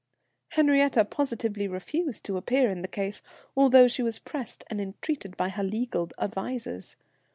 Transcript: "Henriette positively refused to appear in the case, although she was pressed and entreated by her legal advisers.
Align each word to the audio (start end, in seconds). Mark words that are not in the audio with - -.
"Henriette 0.53 1.11
positively 1.11 1.67
refused 1.67 2.23
to 2.23 2.35
appear 2.35 2.71
in 2.71 2.81
the 2.81 2.87
case, 2.87 3.21
although 3.55 3.87
she 3.87 4.01
was 4.01 4.17
pressed 4.17 4.63
and 4.67 4.81
entreated 4.81 5.37
by 5.37 5.49
her 5.49 5.63
legal 5.63 6.09
advisers. 6.17 6.95